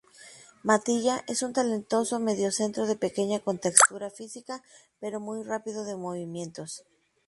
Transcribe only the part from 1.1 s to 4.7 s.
es un talentoso mediocentro de pequeña contextura física